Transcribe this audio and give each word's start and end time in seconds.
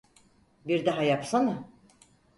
Bir 0.67 0.85
daha 0.85 1.03
yapsana. 1.03 1.67